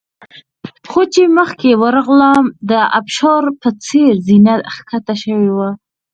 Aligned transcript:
خو 0.89 1.01
چې 1.13 1.23
مخکې 1.37 1.69
ورغلم 1.83 2.43
د 2.69 2.71
ابشار 2.99 3.43
په 3.61 3.69
څېر 3.85 4.13
زینه 4.27 4.53
ښکته 4.75 5.13
شوې 5.23 5.49
وه. 5.57 5.69